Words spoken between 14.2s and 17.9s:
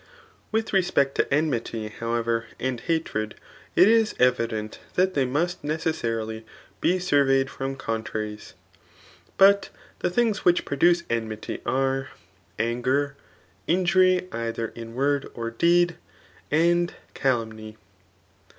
either in word or deed,* and cadunmy.